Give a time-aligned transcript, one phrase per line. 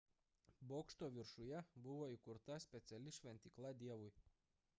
[0.71, 4.13] bokšto viršuje buvo įkurta speciali šventykla dievui